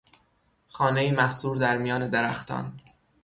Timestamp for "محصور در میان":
1.11-2.09